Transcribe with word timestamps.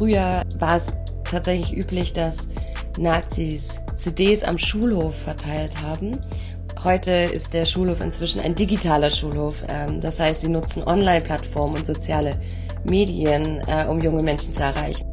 Früher 0.00 0.44
war 0.58 0.76
es 0.76 0.94
tatsächlich 1.24 1.76
üblich, 1.76 2.14
dass 2.14 2.48
Nazis 2.98 3.82
CDs 3.96 4.42
am 4.42 4.56
Schulhof 4.56 5.14
verteilt 5.14 5.82
haben. 5.82 6.12
Heute 6.82 7.10
ist 7.10 7.52
der 7.52 7.66
Schulhof 7.66 8.00
inzwischen 8.00 8.40
ein 8.40 8.54
digitaler 8.54 9.10
Schulhof. 9.10 9.62
Ähm, 9.68 10.00
das 10.00 10.18
heißt, 10.18 10.40
sie 10.40 10.48
nutzen 10.48 10.84
Online-Plattformen 10.84 11.76
und 11.76 11.84
soziale 11.84 12.30
Medien, 12.82 13.60
äh, 13.66 13.84
um 13.88 14.00
junge 14.00 14.22
Menschen 14.22 14.54
zu 14.54 14.62
erreichen. 14.62 15.04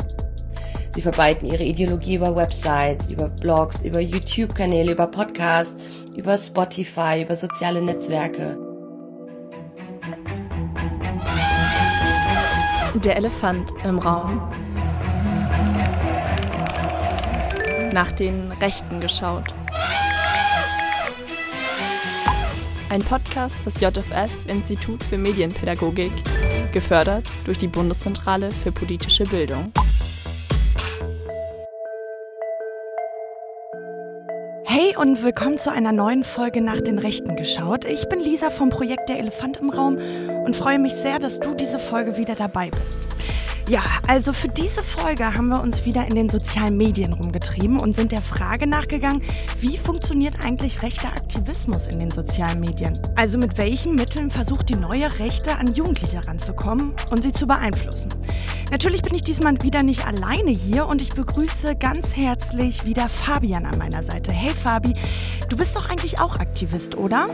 Sie 0.92 1.02
verbreiten 1.02 1.50
ihre 1.50 1.66
Ideologie 1.66 2.16
über 2.16 2.34
Websites, 2.34 3.12
über 3.12 3.28
Blogs, 3.28 3.84
über 3.84 4.00
YouTube-Kanäle, 4.00 4.94
über 4.94 5.08
Podcasts, 5.08 5.76
über 6.16 6.38
Spotify, 6.38 7.24
über 7.24 7.36
soziale 7.36 7.82
Netzwerke. 7.82 8.58
Der 13.04 13.18
Elefant 13.18 13.74
im 13.83 14.00
Raum. 14.00 14.50
Nach 17.93 18.11
den 18.11 18.51
Rechten 18.54 19.00
geschaut. 19.00 19.54
Ein 22.89 23.01
Podcast 23.01 23.65
des 23.65 23.79
JFF 23.79 24.29
Institut 24.47 25.04
für 25.04 25.18
Medienpädagogik, 25.18 26.11
gefördert 26.71 27.25
durch 27.46 27.57
die 27.57 27.68
Bundeszentrale 27.68 28.51
für 28.51 28.71
politische 28.71 29.25
Bildung. 29.25 29.71
Hey 34.66 34.95
und 34.97 35.23
willkommen 35.23 35.58
zu 35.58 35.72
einer 35.72 35.91
neuen 35.91 36.23
Folge 36.23 36.61
nach 36.61 36.81
den 36.81 36.99
Rechten 36.99 37.35
geschaut. 37.35 37.85
Ich 37.85 38.08
bin 38.09 38.19
Lisa 38.19 38.49
vom 38.49 38.69
Projekt 38.69 39.09
Der 39.09 39.19
Elefant 39.19 39.58
im 39.58 39.69
Raum 39.69 39.97
und 40.45 40.55
freue 40.55 40.80
mich 40.80 40.94
sehr, 40.94 41.19
dass 41.19 41.39
du 41.39 41.55
diese 41.55 41.80
Folge 41.80 42.17
wieder 42.17 42.35
dabei 42.35 42.69
bist. 42.69 43.17
Ja, 43.67 43.81
also 44.08 44.31
für 44.31 44.48
diese 44.48 44.81
Folge 44.81 45.33
haben 45.33 45.50
wir 45.50 45.61
uns 45.61 45.83
wieder 45.83 46.08
in 46.08 46.16
den 46.16 46.30
sozialen 46.30 46.78
Medien 46.78 47.11
rumgetrieben 47.11 47.81
und 47.81 47.97
sind 47.97 48.14
der 48.14 48.22
Frage 48.22 48.66
nachgegangen, 48.66 49.22
wie 49.59 49.78
funktioniert 49.78 50.39
eigentlich 50.39 50.83
rechter 50.83 51.09
Aktivismus 51.09 51.86
in 51.86 52.00
den 52.00 52.09
sozialen 52.09 52.61
Medien? 52.61 52.97
Also 53.17 53.38
mit 53.38 53.58
welchen 53.58 53.95
Mitteln 53.95 54.31
versucht 54.31 54.69
die 54.69 54.78
neue 54.78 55.19
Rechte 55.19 55.58
an 55.58 55.73
Jugendliche 55.73 56.25
ranzukommen 56.25 56.94
und 57.11 57.22
sie 57.22 57.33
zu 57.33 57.45
beeinflussen? 57.45 58.08
Natürlich 58.72 59.02
bin 59.02 59.14
ich 59.16 59.23
diesmal 59.23 59.61
wieder 59.61 59.84
nicht 59.84 60.08
alleine 60.08 60.52
hier 60.52 60.88
und 60.88 61.02
ich 61.02 61.09
begrüße 61.09 61.75
ganz 61.75 62.16
herzlich 62.16 62.86
wieder 62.86 63.09
Fabian 63.09 63.66
an 63.66 63.78
meiner 63.78 64.03
Seite. 64.03 64.31
Hey 64.31 64.52
Fabi, 64.52 64.94
du 65.50 65.58
bist 65.58 65.75
doch 65.75 65.89
eigentlich 65.89 66.22
auch 66.22 66.39
Aktivist, 66.39 66.95
oder? 66.95 67.28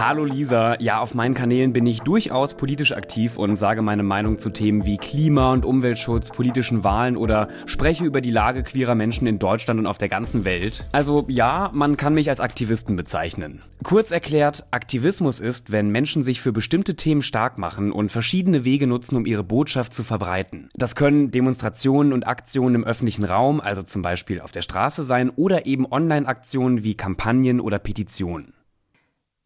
Hallo 0.00 0.24
Lisa, 0.24 0.80
ja, 0.80 1.00
auf 1.00 1.16
meinen 1.16 1.34
Kanälen 1.34 1.72
bin 1.72 1.84
ich 1.84 2.02
durchaus 2.02 2.54
politisch 2.54 2.92
aktiv 2.92 3.36
und 3.36 3.56
sage 3.56 3.82
meine 3.82 4.04
Meinung 4.04 4.38
zu 4.38 4.50
Themen 4.50 4.86
wie 4.86 4.96
Klima- 4.96 5.52
und 5.52 5.64
Umweltschutz, 5.64 6.30
politischen 6.30 6.84
Wahlen 6.84 7.16
oder 7.16 7.48
spreche 7.66 8.04
über 8.04 8.20
die 8.20 8.30
Lage 8.30 8.62
queerer 8.62 8.94
Menschen 8.94 9.26
in 9.26 9.40
Deutschland 9.40 9.80
und 9.80 9.88
auf 9.88 9.98
der 9.98 10.06
ganzen 10.06 10.44
Welt. 10.44 10.84
Also 10.92 11.24
ja, 11.26 11.72
man 11.74 11.96
kann 11.96 12.14
mich 12.14 12.30
als 12.30 12.38
Aktivisten 12.38 12.94
bezeichnen. 12.94 13.60
Kurz 13.82 14.12
erklärt, 14.12 14.66
Aktivismus 14.70 15.40
ist, 15.40 15.72
wenn 15.72 15.90
Menschen 15.90 16.22
sich 16.22 16.40
für 16.40 16.52
bestimmte 16.52 16.94
Themen 16.94 17.20
stark 17.20 17.58
machen 17.58 17.90
und 17.90 18.12
verschiedene 18.12 18.64
Wege 18.64 18.86
nutzen, 18.86 19.16
um 19.16 19.26
ihre 19.26 19.42
Botschaft 19.42 19.92
zu 19.92 20.04
verbreiten. 20.04 20.68
Das 20.76 20.94
können 20.94 21.32
Demonstrationen 21.32 22.12
und 22.12 22.24
Aktionen 22.24 22.76
im 22.76 22.84
öffentlichen 22.84 23.24
Raum, 23.24 23.60
also 23.60 23.82
zum 23.82 24.02
Beispiel 24.02 24.40
auf 24.40 24.52
der 24.52 24.62
Straße 24.62 25.02
sein, 25.02 25.28
oder 25.30 25.66
eben 25.66 25.90
Online-Aktionen 25.90 26.84
wie 26.84 26.94
Kampagnen 26.94 27.58
oder 27.58 27.80
Petitionen. 27.80 28.52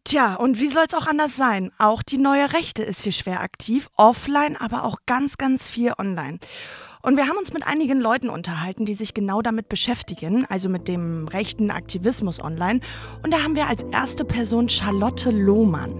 Tja, 0.05 0.35
und 0.35 0.59
wie 0.59 0.67
soll 0.67 0.83
es 0.85 0.93
auch 0.93 1.07
anders 1.07 1.37
sein? 1.37 1.71
Auch 1.77 2.03
die 2.03 2.17
neue 2.17 2.51
Rechte 2.51 2.83
ist 2.83 3.03
hier 3.03 3.13
schwer 3.13 3.39
aktiv, 3.39 3.89
offline, 3.95 4.57
aber 4.57 4.83
auch 4.83 4.97
ganz, 5.05 5.37
ganz 5.37 5.65
viel 5.69 5.93
online. 5.97 6.39
Und 7.01 7.15
wir 7.15 7.29
haben 7.29 7.37
uns 7.37 7.53
mit 7.53 7.65
einigen 7.65 8.01
Leuten 8.01 8.27
unterhalten, 8.27 8.83
die 8.83 8.95
sich 8.95 9.13
genau 9.13 9.41
damit 9.41 9.69
beschäftigen, 9.69 10.45
also 10.49 10.67
mit 10.67 10.89
dem 10.89 11.29
rechten 11.29 11.71
Aktivismus 11.71 12.43
online. 12.43 12.81
Und 13.23 13.33
da 13.33 13.43
haben 13.43 13.55
wir 13.55 13.67
als 13.67 13.83
erste 13.83 14.25
Person 14.25 14.67
Charlotte 14.67 15.31
Lohmann. 15.31 15.95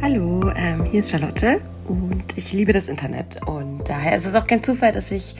Hallo, 0.00 0.50
ähm, 0.56 0.84
hier 0.84 1.00
ist 1.00 1.10
Charlotte 1.10 1.60
und 1.86 2.24
ich 2.36 2.50
liebe 2.54 2.72
das 2.72 2.88
Internet. 2.88 3.40
Und 3.46 3.84
daher 3.90 4.16
ist 4.16 4.24
es 4.24 4.34
auch 4.34 4.46
kein 4.46 4.62
Zufall, 4.62 4.92
dass 4.92 5.10
ich 5.10 5.34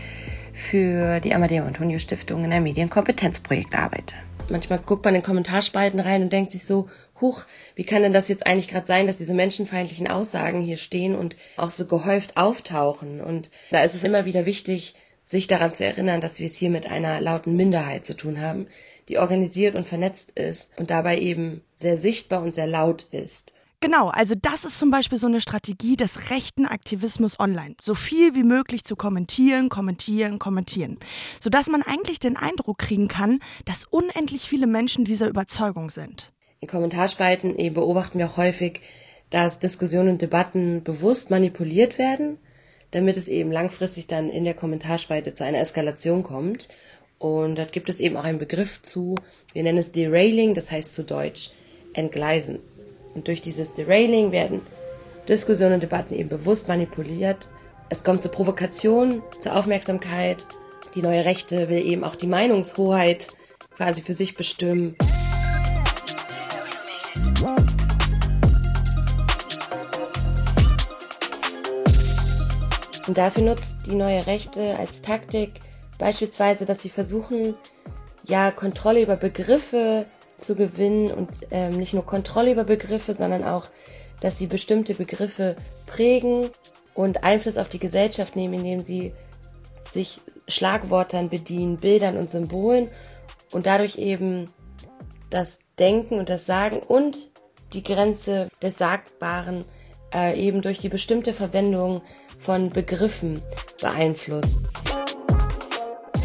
für 0.53 1.21
die 1.21 1.35
Amadeo 1.35 1.65
Antonio 1.65 1.99
Stiftung 1.99 2.45
in 2.45 2.53
einem 2.53 2.65
Medienkompetenzprojekt 2.65 3.75
arbeite 3.75 4.15
manchmal 4.50 4.78
guckt 4.78 5.05
man 5.05 5.15
in 5.15 5.22
Kommentarspalten 5.22 6.00
rein 6.00 6.22
und 6.22 6.32
denkt 6.32 6.50
sich 6.50 6.65
so, 6.65 6.88
huch, 7.21 7.44
wie 7.75 7.84
kann 7.84 8.03
denn 8.03 8.12
das 8.12 8.28
jetzt 8.28 8.47
eigentlich 8.47 8.69
gerade 8.69 8.87
sein, 8.87 9.06
dass 9.06 9.16
diese 9.16 9.34
menschenfeindlichen 9.34 10.09
Aussagen 10.09 10.60
hier 10.60 10.77
stehen 10.77 11.15
und 11.15 11.37
auch 11.56 11.71
so 11.71 11.87
gehäuft 11.87 12.37
auftauchen? 12.37 13.21
Und 13.21 13.50
da 13.71 13.82
ist 13.82 13.94
es 13.94 14.05
immer 14.05 14.25
wieder 14.25 14.47
wichtig, 14.47 14.94
sich 15.25 15.47
daran 15.47 15.75
zu 15.75 15.84
erinnern, 15.84 16.21
dass 16.21 16.38
wir 16.38 16.47
es 16.47 16.56
hier 16.56 16.71
mit 16.71 16.91
einer 16.91 17.21
lauten 17.21 17.56
Minderheit 17.56 18.05
zu 18.05 18.15
tun 18.15 18.41
haben, 18.41 18.66
die 19.09 19.19
organisiert 19.19 19.75
und 19.75 19.88
vernetzt 19.88 20.32
ist 20.32 20.71
und 20.76 20.91
dabei 20.91 21.19
eben 21.19 21.62
sehr 21.75 21.97
sichtbar 21.97 22.43
und 22.43 22.55
sehr 22.55 22.66
laut 22.66 23.05
ist. 23.11 23.54
Genau, 23.84 24.09
also 24.09 24.34
das 24.34 24.65
ist 24.65 24.78
zum 24.78 24.91
Beispiel 24.91 25.19
so 25.19 25.27
eine 25.27 25.43
Strategie 25.43 25.95
des 25.95 26.31
rechten 26.31 26.65
Aktivismus 26.65 27.39
online. 27.39 27.75
So 27.83 27.95
viel 27.95 28.34
wie 28.34 28.43
möglich 28.43 28.83
zu 28.83 28.97
kommentieren, 28.97 29.69
kommentieren, 29.69 30.39
kommentieren. 30.39 30.97
Sodass 31.39 31.69
man 31.69 31.83
eigentlich 31.83 32.19
den 32.19 32.39
Eindruck 32.39 32.78
kriegen 32.78 33.09
kann, 33.09 33.41
dass 33.67 33.84
unendlich 33.84 34.49
viele 34.49 34.67
Menschen 34.67 35.05
dieser 35.05 35.28
Überzeugung 35.28 35.91
sind. 35.91 36.33
In 36.61 36.69
Kommentarspalten 36.69 37.56
eben 37.56 37.75
beobachten 37.75 38.19
wir 38.19 38.31
auch 38.31 38.39
häufig, 38.39 38.81
dass 39.28 39.59
Diskussionen 39.59 40.12
und 40.12 40.23
Debatten 40.23 40.83
bewusst 40.83 41.31
manipuliert 41.31 41.99
werden, 41.99 42.39
damit 42.91 43.19
es 43.19 43.28
eben 43.28 43.53
langfristig 43.53 44.06
dann 44.06 44.31
in 44.31 44.44
der 44.44 44.55
Kommentarspalte 44.55 45.34
zu 45.34 45.44
einer 45.44 45.61
Eskalation 45.61 46.23
kommt. 46.23 46.69
Und 47.19 47.56
dort 47.56 47.73
gibt 47.73 47.91
es 47.91 48.00
eben 48.00 48.17
auch 48.17 48.25
einen 48.25 48.39
Begriff 48.39 48.81
zu, 48.81 49.15
wir 49.53 49.62
nennen 49.62 49.77
es 49.77 49.93
Derailing, 49.93 50.55
das 50.55 50.71
heißt 50.71 50.94
zu 50.94 51.05
Deutsch 51.05 51.50
entgleisen. 51.93 52.61
Und 53.15 53.29
durch 53.29 53.41
dieses 53.41 53.73
Derailing 53.73 54.33
werden 54.33 54.61
Diskussionen 55.29 55.75
und 55.75 55.83
Debatten 55.83 56.15
eben 56.15 56.29
bewusst 56.29 56.69
manipuliert. 56.69 57.49
Es 57.89 58.05
kommt 58.05 58.23
zu 58.23 58.29
Provokation, 58.29 59.23
zur 59.41 59.57
Aufmerksamkeit. 59.57 60.47
Die 60.95 61.03
neue 61.03 61.25
Rechte 61.25 61.69
will 61.69 61.85
eben 61.85 62.05
auch 62.05 62.17
die 62.17 62.27
Meinungshoheit 62.27 63.29
quasi 63.77 64.03
für 64.03 64.13
sich 64.13 64.37
bestimmen. 64.37 64.97
Und 73.07 73.19
dafür 73.19 73.45
nutzt 73.45 73.87
die 73.87 73.95
neue 73.95 74.27
Rechte 74.27 74.77
als 74.79 75.03
Taktik 75.03 75.61
beispielsweise, 75.99 76.65
dass 76.65 76.83
sie 76.83 76.89
versuchen, 76.89 77.55
ja, 78.27 78.51
Kontrolle 78.51 79.03
über 79.03 79.17
Begriffe 79.17 80.07
zu 80.39 80.55
gewinnen 80.56 81.11
und 81.11 81.28
ähm, 81.50 81.77
nicht 81.77 81.95
nur 81.95 82.05
Kontrolle 82.05 82.53
über 82.53 82.65
Begriffe, 82.65 83.15
sondern 83.15 83.45
auch, 83.45 83.69
dass 84.21 84.39
sie 84.39 84.47
bestimmte 84.47 84.95
Begriffe 84.95 85.56
prägen 85.87 86.50
und 86.95 87.25
Einfluss 87.25 87.59
auf 87.59 87.69
die 87.69 87.78
Gesellschaft 87.78 88.37
nehmen, 88.37 88.55
indem 88.55 88.83
sie 88.83 89.12
sich 89.91 90.21
Schlagwörtern 90.49 91.28
bedienen, 91.28 91.78
Bildern 91.78 92.17
und 92.17 92.31
Symbolen 92.31 92.89
und 93.50 93.67
dadurch 93.67 93.99
eben 93.99 94.50
das 95.31 95.61
Denken 95.78 96.19
und 96.19 96.28
das 96.28 96.47
Sagen 96.47 96.78
und 96.78 97.31
die 97.73 97.83
Grenze 97.83 98.49
des 98.62 98.78
Sagbaren 98.78 99.65
äh, 100.15 100.39
eben 100.39 100.62
durch 100.62 100.78
die 100.78 100.89
bestimmte 100.89 101.33
Verwendung 101.33 102.03
von 102.39 102.71
Begriffen 102.71 103.41
beeinflusst. 103.81 104.71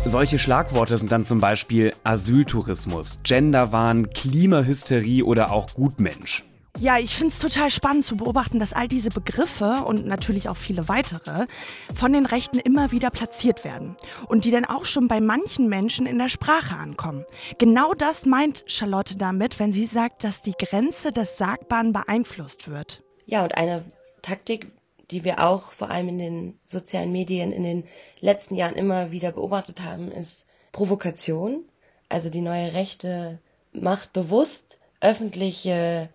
Solche 0.06 0.40
Schlagworte 0.40 0.98
sind 0.98 1.12
dann 1.12 1.26
zum 1.26 1.40
Beispiel 1.40 1.94
Asyltourismus, 2.04 3.20
Genderwahn, 3.24 4.10
Klimahysterie 4.10 5.24
oder 5.24 5.52
auch 5.52 5.74
Gutmensch. 5.74 6.44
Ja, 6.80 6.98
ich 6.98 7.16
finde 7.16 7.34
es 7.34 7.40
total 7.40 7.70
spannend 7.70 8.06
zu 8.06 8.16
beobachten, 8.16 8.58
dass 8.58 8.72
all 8.72 8.88
diese 8.88 9.10
Begriffe 9.10 9.84
und 9.86 10.06
natürlich 10.06 10.48
auch 10.48 10.56
viele 10.56 10.88
weitere 10.88 11.46
von 11.94 12.14
den 12.14 12.26
Rechten 12.26 12.58
immer 12.58 12.92
wieder 12.92 13.10
platziert 13.10 13.66
werden 13.66 13.98
und 14.28 14.46
die 14.46 14.52
dann 14.52 14.66
auch 14.66 14.86
schon 14.86 15.10
bei 15.10 15.20
manchen 15.20 15.68
Menschen 15.68 16.06
in 16.06 16.18
der 16.18 16.30
Sprache 16.30 16.76
ankommen. 16.76 17.26
Genau 17.58 17.94
das 17.94 18.26
meint 18.26 18.64
Charlotte 18.68 19.18
damit, 19.18 19.60
wenn 19.60 19.74
sie 19.74 19.86
sagt, 19.86 20.24
dass 20.24 20.42
die 20.42 20.56
Grenze 20.58 21.12
des 21.12 21.38
Sagbaren 21.38 21.92
beeinflusst 21.92 22.70
wird. 22.70 23.04
Ja, 23.26 23.44
und 23.44 23.56
eine 23.56 23.84
Taktik 24.22 24.72
die 25.12 25.24
wir 25.24 25.46
auch 25.46 25.72
vor 25.72 25.90
allem 25.90 26.10
in 26.10 26.18
den 26.20 26.60
sozialen 26.64 27.12
Medien 27.12 27.52
in 27.52 27.64
den 27.64 27.84
letzten 28.20 28.56
Jahren 28.56 28.76
immer 28.76 29.12
wieder 29.12 29.32
beobachtet 29.32 29.82
haben, 29.82 30.12
ist 30.12 30.46
Provokation. 30.72 31.66
Also 32.10 32.30
die 32.30 32.42
neue 32.42 32.74
Rechte 32.74 33.40
macht 33.72 34.14
bewusst 34.14 34.80
öffentliche 35.02 36.10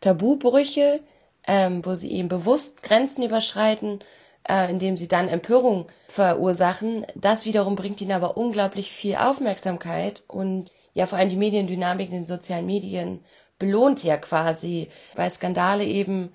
Tabubrüche, 0.00 1.00
ähm, 1.46 1.84
wo 1.84 1.94
sie 1.94 2.12
eben 2.12 2.28
bewusst 2.28 2.82
Grenzen 2.82 3.22
überschreiten, 3.22 4.00
äh, 4.48 4.70
indem 4.70 4.96
sie 4.96 5.08
dann 5.08 5.28
Empörung 5.28 5.86
verursachen. 6.08 7.06
Das 7.14 7.44
wiederum 7.44 7.76
bringt 7.76 8.00
ihnen 8.00 8.12
aber 8.12 8.36
unglaublich 8.36 8.90
viel 8.92 9.16
Aufmerksamkeit 9.16 10.22
und 10.26 10.72
ja 10.94 11.06
vor 11.06 11.18
allem 11.18 11.30
die 11.30 11.36
Mediendynamik 11.36 12.08
in 12.08 12.14
den 12.14 12.26
sozialen 12.26 12.66
Medien 12.66 13.24
belohnt 13.58 14.02
ja 14.02 14.16
quasi, 14.16 14.88
weil 15.14 15.30
Skandale 15.30 15.84
eben 15.84 16.32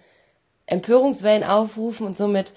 Empörungswellen 0.69 1.43
aufrufen 1.43 2.05
und 2.05 2.17
somit 2.17 2.53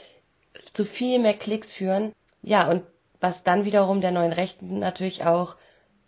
zu 0.73 0.85
viel 0.85 1.19
mehr 1.19 1.35
Klicks 1.35 1.73
führen. 1.73 2.13
Ja, 2.43 2.69
und 2.69 2.83
was 3.21 3.43
dann 3.43 3.65
wiederum 3.65 4.01
der 4.01 4.11
neuen 4.11 4.33
Rechten 4.33 4.79
natürlich 4.79 5.25
auch 5.25 5.57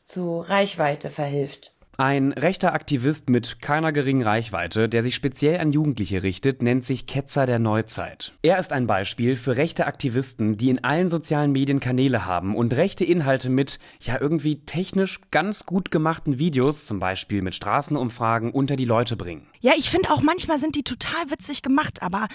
zu 0.02 0.40
Reichweite 0.40 1.10
verhilft. 1.10 1.72
Ein 1.96 2.32
rechter 2.32 2.72
Aktivist 2.72 3.30
mit 3.30 3.62
keiner 3.62 3.92
geringen 3.92 4.22
Reichweite, 4.22 4.88
der 4.88 5.04
sich 5.04 5.14
speziell 5.14 5.60
an 5.60 5.70
Jugendliche 5.70 6.24
richtet, 6.24 6.60
nennt 6.60 6.84
sich 6.84 7.06
Ketzer 7.06 7.46
der 7.46 7.60
Neuzeit. 7.60 8.32
Er 8.42 8.58
ist 8.58 8.72
ein 8.72 8.88
Beispiel 8.88 9.36
für 9.36 9.56
rechte 9.56 9.86
Aktivisten, 9.86 10.56
die 10.56 10.70
in 10.70 10.82
allen 10.82 11.08
sozialen 11.08 11.52
Medien 11.52 11.78
Kanäle 11.78 12.26
haben 12.26 12.56
und 12.56 12.74
rechte 12.74 13.04
Inhalte 13.04 13.48
mit, 13.48 13.78
ja 14.00 14.20
irgendwie 14.20 14.56
technisch 14.56 15.20
ganz 15.30 15.66
gut 15.66 15.92
gemachten 15.92 16.40
Videos, 16.40 16.84
zum 16.84 16.98
Beispiel 16.98 17.42
mit 17.42 17.54
Straßenumfragen, 17.54 18.50
unter 18.50 18.74
die 18.74 18.86
Leute 18.86 19.16
bringen. 19.16 19.46
Ja, 19.60 19.74
ich 19.76 19.88
finde 19.88 20.10
auch 20.10 20.20
manchmal 20.20 20.58
sind 20.58 20.74
die 20.74 20.82
total 20.82 21.30
witzig 21.30 21.62
gemacht, 21.62 22.02
aber 22.02 22.26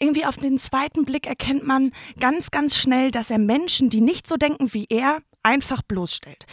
irgendwie 0.00 0.26
auf 0.26 0.38
den 0.38 0.58
zweiten 0.58 1.04
Blick 1.04 1.28
erkennt 1.28 1.64
man 1.64 1.92
ganz, 2.18 2.50
ganz 2.50 2.76
schnell, 2.76 3.12
dass 3.12 3.30
er 3.30 3.38
Menschen, 3.38 3.90
die 3.90 4.00
nicht 4.00 4.26
so 4.26 4.36
denken 4.36 4.74
wie 4.74 4.86
er, 4.90 5.20
einfach 5.44 5.82
bloßstellt. 5.82 6.46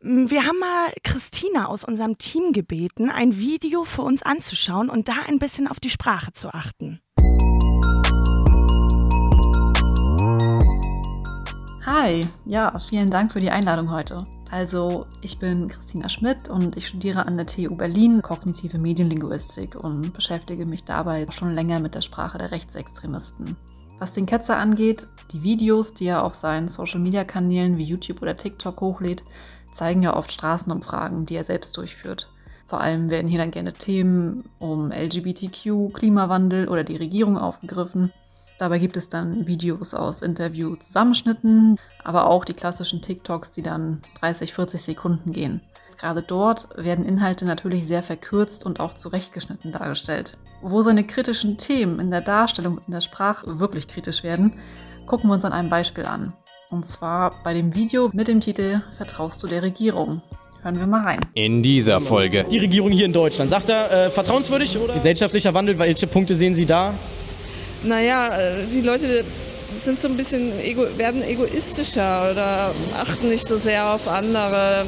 Wir 0.00 0.44
haben 0.44 0.58
mal 0.58 0.92
Christina 1.02 1.68
aus 1.68 1.84
unserem 1.84 2.18
Team 2.18 2.52
gebeten, 2.52 3.10
ein 3.10 3.38
Video 3.38 3.84
für 3.84 4.02
uns 4.02 4.22
anzuschauen 4.22 4.90
und 4.90 5.08
da 5.08 5.14
ein 5.26 5.38
bisschen 5.38 5.66
auf 5.68 5.80
die 5.80 5.90
Sprache 5.90 6.32
zu 6.32 6.48
achten. 6.52 7.00
Hi, 11.86 12.26
ja, 12.44 12.78
vielen 12.78 13.10
Dank 13.10 13.32
für 13.32 13.40
die 13.40 13.50
Einladung 13.50 13.90
heute. 13.90 14.18
Also, 14.50 15.06
ich 15.22 15.38
bin 15.38 15.68
Christina 15.68 16.08
Schmidt 16.08 16.50
und 16.50 16.76
ich 16.76 16.86
studiere 16.86 17.26
an 17.26 17.36
der 17.36 17.46
TU 17.46 17.74
Berlin 17.74 18.20
kognitive 18.20 18.78
Medienlinguistik 18.78 19.76
und 19.76 20.12
beschäftige 20.12 20.66
mich 20.66 20.84
dabei 20.84 21.26
schon 21.30 21.52
länger 21.52 21.80
mit 21.80 21.94
der 21.94 22.02
Sprache 22.02 22.38
der 22.38 22.50
Rechtsextremisten. 22.52 23.56
Was 24.02 24.14
den 24.14 24.26
Ketzer 24.26 24.58
angeht, 24.58 25.06
die 25.30 25.44
Videos, 25.44 25.94
die 25.94 26.06
er 26.06 26.24
auf 26.24 26.34
seinen 26.34 26.66
Social-Media-Kanälen 26.66 27.78
wie 27.78 27.84
YouTube 27.84 28.20
oder 28.20 28.36
TikTok 28.36 28.80
hochlädt, 28.80 29.22
zeigen 29.72 30.02
ja 30.02 30.16
oft 30.16 30.32
Straßenumfragen, 30.32 31.24
die 31.24 31.36
er 31.36 31.44
selbst 31.44 31.76
durchführt. 31.76 32.28
Vor 32.66 32.80
allem 32.80 33.10
werden 33.10 33.28
hier 33.28 33.38
dann 33.38 33.52
gerne 33.52 33.72
Themen 33.72 34.42
um 34.58 34.90
LGBTQ, 34.90 35.92
Klimawandel 35.94 36.68
oder 36.68 36.82
die 36.82 36.96
Regierung 36.96 37.38
aufgegriffen. 37.38 38.12
Dabei 38.58 38.80
gibt 38.80 38.96
es 38.96 39.08
dann 39.08 39.46
Videos 39.46 39.94
aus 39.94 40.20
Interview-Zusammenschnitten, 40.20 41.78
aber 42.02 42.26
auch 42.26 42.44
die 42.44 42.54
klassischen 42.54 43.02
TikToks, 43.02 43.52
die 43.52 43.62
dann 43.62 44.02
30, 44.20 44.52
40 44.52 44.82
Sekunden 44.82 45.30
gehen. 45.30 45.60
Gerade 46.02 46.22
dort 46.22 46.66
werden 46.74 47.04
Inhalte 47.04 47.44
natürlich 47.44 47.86
sehr 47.86 48.02
verkürzt 48.02 48.66
und 48.66 48.80
auch 48.80 48.94
zurechtgeschnitten 48.94 49.70
dargestellt. 49.70 50.36
Wo 50.60 50.82
seine 50.82 51.04
kritischen 51.04 51.58
Themen 51.58 52.00
in 52.00 52.10
der 52.10 52.22
Darstellung 52.22 52.78
und 52.78 52.86
in 52.86 52.92
der 52.92 53.00
Sprache 53.00 53.60
wirklich 53.60 53.86
kritisch 53.86 54.24
werden, 54.24 54.58
gucken 55.06 55.30
wir 55.30 55.34
uns 55.34 55.44
an 55.44 55.52
einem 55.52 55.70
Beispiel 55.70 56.04
an. 56.04 56.32
Und 56.72 56.88
zwar 56.88 57.36
bei 57.44 57.54
dem 57.54 57.76
Video 57.76 58.10
mit 58.12 58.26
dem 58.26 58.40
Titel 58.40 58.80
Vertraust 58.96 59.44
du 59.44 59.46
der 59.46 59.62
Regierung? 59.62 60.22
Hören 60.64 60.76
wir 60.76 60.88
mal 60.88 61.04
rein. 61.04 61.20
In 61.34 61.62
dieser 61.62 62.00
Folge. 62.00 62.42
Die 62.50 62.58
Regierung 62.58 62.90
hier 62.90 63.06
in 63.06 63.12
Deutschland. 63.12 63.48
Sagt 63.48 63.68
er, 63.68 64.06
äh, 64.06 64.10
vertrauenswürdig 64.10 64.76
oder? 64.78 64.94
Gesellschaftlicher 64.94 65.54
Wandel, 65.54 65.78
welche 65.78 66.08
Punkte 66.08 66.34
sehen 66.34 66.56
Sie 66.56 66.66
da? 66.66 66.94
Naja, 67.84 68.26
äh, 68.36 68.66
die 68.74 68.80
Leute 68.80 69.24
sind 69.72 70.00
so 70.00 70.08
ein 70.08 70.16
bisschen, 70.16 70.58
ego 70.58 70.84
werden 70.96 71.22
egoistischer 71.22 72.32
oder 72.32 72.72
achten 72.96 73.28
nicht 73.28 73.46
so 73.46 73.56
sehr 73.56 73.86
auf 73.86 74.08
andere 74.08 74.84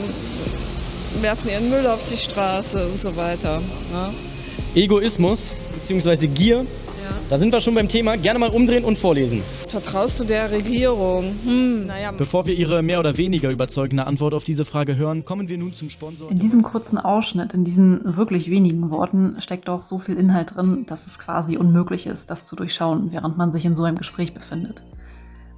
werfen 1.23 1.51
ihren 1.51 1.71
Müll 1.71 1.87
auf 1.87 2.05
die 2.05 2.17
Straße 2.17 2.87
und 2.87 3.01
so 3.01 3.17
weiter. 3.17 3.61
Ja. 3.93 4.13
Egoismus 4.75 5.55
bzw. 5.81 6.27
Gier, 6.27 6.57
ja. 6.57 6.65
da 7.29 7.39
sind 7.39 7.53
wir 7.53 7.61
schon 7.61 7.75
beim 7.75 7.89
Thema. 7.89 8.17
Gerne 8.17 8.39
mal 8.39 8.51
umdrehen 8.51 8.85
und 8.85 8.99
vorlesen. 8.99 9.43
Vertraust 9.69 10.19
du 10.21 10.25
der 10.25 10.51
Regierung? 10.51 11.35
Hm, 11.45 11.87
naja. 11.87 12.13
Bevor 12.13 12.47
wir 12.47 12.55
Ihre 12.55 12.83
mehr 12.83 13.01
oder 13.01 13.17
weniger 13.17 13.51
überzeugende 13.51 14.07
Antwort 14.07 14.35
auf 14.35 14.45
diese 14.45 14.65
Frage 14.65 14.97
hören, 14.97 15.25
kommen 15.25 15.49
wir 15.49 15.59
nun 15.59 15.73
zum 15.75 15.91
Sponsor. 15.91 16.31
In 16.31 16.39
diesem 16.39 16.63
kurzen 16.63 16.99
Ausschnitt, 16.99 17.55
in 17.55 17.65
diesen 17.65 18.17
wirklich 18.17 18.51
wenigen 18.51 18.91
Worten, 18.91 19.37
steckt 19.41 19.69
auch 19.69 19.83
so 19.83 19.99
viel 19.99 20.17
Inhalt 20.17 20.57
drin, 20.57 20.85
dass 20.87 21.07
es 21.07 21.19
quasi 21.19 21.57
unmöglich 21.57 22.07
ist, 22.07 22.31
das 22.31 22.47
zu 22.47 22.57
durchschauen, 22.57 23.13
während 23.13 23.37
man 23.37 23.53
sich 23.53 23.65
in 23.65 23.77
so 23.77 23.85
einem 23.85 23.99
Gespräch 23.99 24.35
befindet. 24.35 24.85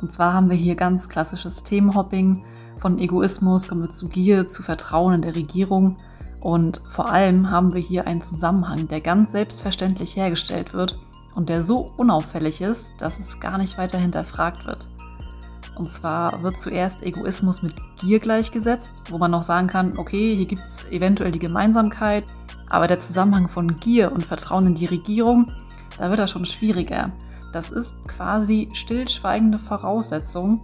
Und 0.00 0.12
zwar 0.12 0.34
haben 0.34 0.50
wir 0.50 0.56
hier 0.56 0.74
ganz 0.74 1.08
klassisches 1.08 1.62
Themenhopping 1.62 2.44
von 2.86 3.00
Egoismus 3.00 3.66
kommen 3.66 3.82
wir 3.82 3.90
zu 3.90 4.08
Gier, 4.08 4.46
zu 4.46 4.62
Vertrauen 4.62 5.14
in 5.14 5.22
der 5.22 5.34
Regierung. 5.34 5.96
Und 6.40 6.80
vor 6.88 7.10
allem 7.10 7.50
haben 7.50 7.74
wir 7.74 7.80
hier 7.80 8.06
einen 8.06 8.22
Zusammenhang, 8.22 8.86
der 8.86 9.00
ganz 9.00 9.32
selbstverständlich 9.32 10.14
hergestellt 10.14 10.72
wird 10.72 10.96
und 11.34 11.48
der 11.48 11.64
so 11.64 11.88
unauffällig 11.96 12.60
ist, 12.60 12.92
dass 12.98 13.18
es 13.18 13.40
gar 13.40 13.58
nicht 13.58 13.76
weiter 13.76 13.98
hinterfragt 13.98 14.66
wird. 14.66 14.88
Und 15.74 15.90
zwar 15.90 16.44
wird 16.44 16.60
zuerst 16.60 17.02
Egoismus 17.02 17.60
mit 17.60 17.74
Gier 17.96 18.20
gleichgesetzt, 18.20 18.92
wo 19.10 19.18
man 19.18 19.32
noch 19.32 19.42
sagen 19.42 19.66
kann, 19.66 19.98
okay, 19.98 20.36
hier 20.36 20.46
gibt 20.46 20.62
es 20.64 20.84
eventuell 20.92 21.32
die 21.32 21.40
Gemeinsamkeit, 21.40 22.22
aber 22.70 22.86
der 22.86 23.00
Zusammenhang 23.00 23.48
von 23.48 23.74
Gier 23.74 24.12
und 24.12 24.24
Vertrauen 24.24 24.66
in 24.68 24.74
die 24.74 24.86
Regierung, 24.86 25.50
da 25.98 26.08
wird 26.08 26.20
er 26.20 26.28
schon 26.28 26.46
schwieriger. 26.46 27.10
Das 27.52 27.72
ist 27.72 27.96
quasi 28.06 28.68
stillschweigende 28.74 29.58
Voraussetzung 29.58 30.60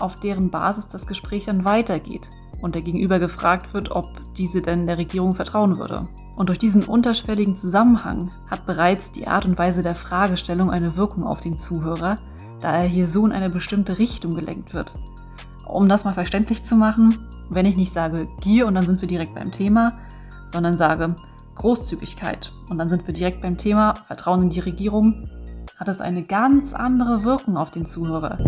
auf 0.00 0.16
deren 0.16 0.50
Basis 0.50 0.88
das 0.88 1.06
Gespräch 1.06 1.46
dann 1.46 1.64
weitergeht 1.64 2.30
und 2.60 2.74
der 2.74 2.82
Gegenüber 2.82 3.18
gefragt 3.18 3.74
wird, 3.74 3.90
ob 3.90 4.06
diese 4.34 4.62
denn 4.62 4.86
der 4.86 4.98
Regierung 4.98 5.34
vertrauen 5.34 5.78
würde. 5.78 6.08
Und 6.36 6.48
durch 6.48 6.58
diesen 6.58 6.84
unterschwelligen 6.84 7.56
Zusammenhang 7.56 8.30
hat 8.50 8.66
bereits 8.66 9.10
die 9.10 9.26
Art 9.26 9.46
und 9.46 9.58
Weise 9.58 9.82
der 9.82 9.94
Fragestellung 9.94 10.70
eine 10.70 10.96
Wirkung 10.96 11.24
auf 11.24 11.40
den 11.40 11.56
Zuhörer, 11.56 12.16
da 12.60 12.72
er 12.72 12.88
hier 12.88 13.08
so 13.08 13.24
in 13.26 13.32
eine 13.32 13.50
bestimmte 13.50 13.98
Richtung 13.98 14.34
gelenkt 14.34 14.74
wird. 14.74 14.94
Um 15.66 15.88
das 15.88 16.04
mal 16.04 16.14
verständlich 16.14 16.62
zu 16.62 16.76
machen, 16.76 17.18
wenn 17.48 17.66
ich 17.66 17.76
nicht 17.76 17.92
sage 17.92 18.28
Gier 18.40 18.66
und 18.66 18.74
dann 18.74 18.86
sind 18.86 19.00
wir 19.00 19.08
direkt 19.08 19.34
beim 19.34 19.50
Thema, 19.50 19.98
sondern 20.46 20.74
sage 20.74 21.16
Großzügigkeit 21.54 22.52
und 22.70 22.78
dann 22.78 22.88
sind 22.88 23.06
wir 23.06 23.14
direkt 23.14 23.40
beim 23.40 23.56
Thema 23.56 23.94
Vertrauen 24.06 24.42
in 24.42 24.50
die 24.50 24.60
Regierung, 24.60 25.28
hat 25.76 25.88
es 25.88 26.00
eine 26.00 26.22
ganz 26.22 26.72
andere 26.72 27.24
Wirkung 27.24 27.56
auf 27.56 27.70
den 27.70 27.86
Zuhörer. 27.86 28.38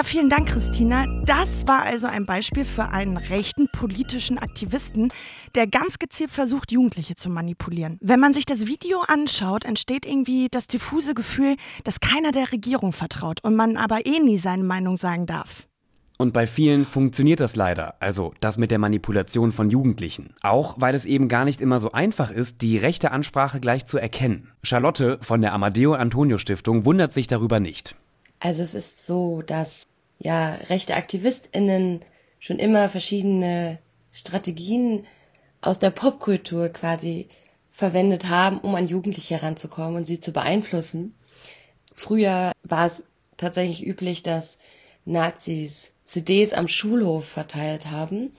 Ja, 0.00 0.04
vielen 0.04 0.30
Dank, 0.30 0.48
Christina. 0.48 1.04
Das 1.26 1.66
war 1.66 1.82
also 1.82 2.06
ein 2.06 2.24
Beispiel 2.24 2.64
für 2.64 2.88
einen 2.88 3.18
rechten 3.18 3.68
politischen 3.68 4.38
Aktivisten, 4.38 5.12
der 5.54 5.66
ganz 5.66 5.98
gezielt 5.98 6.30
versucht, 6.30 6.72
Jugendliche 6.72 7.16
zu 7.16 7.28
manipulieren. 7.28 7.98
Wenn 8.00 8.18
man 8.18 8.32
sich 8.32 8.46
das 8.46 8.66
Video 8.66 9.00
anschaut, 9.06 9.66
entsteht 9.66 10.06
irgendwie 10.06 10.48
das 10.50 10.68
diffuse 10.68 11.12
Gefühl, 11.12 11.56
dass 11.84 12.00
keiner 12.00 12.32
der 12.32 12.50
Regierung 12.50 12.94
vertraut 12.94 13.44
und 13.44 13.54
man 13.54 13.76
aber 13.76 14.06
eh 14.06 14.20
nie 14.20 14.38
seine 14.38 14.62
Meinung 14.62 14.96
sagen 14.96 15.26
darf. 15.26 15.66
Und 16.16 16.32
bei 16.32 16.46
vielen 16.46 16.86
funktioniert 16.86 17.40
das 17.40 17.54
leider, 17.54 17.96
also 18.00 18.32
das 18.40 18.56
mit 18.56 18.70
der 18.70 18.78
Manipulation 18.78 19.52
von 19.52 19.68
Jugendlichen. 19.68 20.32
Auch 20.40 20.76
weil 20.78 20.94
es 20.94 21.04
eben 21.04 21.28
gar 21.28 21.44
nicht 21.44 21.60
immer 21.60 21.78
so 21.78 21.92
einfach 21.92 22.30
ist, 22.30 22.62
die 22.62 22.78
rechte 22.78 23.10
Ansprache 23.10 23.60
gleich 23.60 23.84
zu 23.84 23.98
erkennen. 23.98 24.50
Charlotte 24.62 25.18
von 25.20 25.42
der 25.42 25.52
Amadeo 25.52 25.92
Antonio 25.92 26.38
Stiftung 26.38 26.86
wundert 26.86 27.12
sich 27.12 27.26
darüber 27.26 27.60
nicht. 27.60 27.96
Also 28.42 28.62
es 28.62 28.74
ist 28.74 29.06
so, 29.06 29.42
dass 29.42 29.89
ja 30.20 30.52
rechte 30.68 30.94
AktivistInnen 30.94 32.02
schon 32.38 32.58
immer 32.58 32.88
verschiedene 32.88 33.78
Strategien 34.12 35.06
aus 35.60 35.78
der 35.78 35.90
Popkultur 35.90 36.68
quasi 36.68 37.28
verwendet 37.70 38.28
haben, 38.28 38.58
um 38.58 38.74
an 38.74 38.86
Jugendliche 38.86 39.36
heranzukommen 39.36 39.96
und 39.96 40.04
sie 40.04 40.20
zu 40.20 40.32
beeinflussen. 40.32 41.14
Früher 41.94 42.52
war 42.62 42.86
es 42.86 43.04
tatsächlich 43.36 43.86
üblich, 43.86 44.22
dass 44.22 44.58
Nazis 45.04 45.92
CDs 46.04 46.52
am 46.52 46.68
Schulhof 46.68 47.24
verteilt 47.24 47.90
haben. 47.90 48.34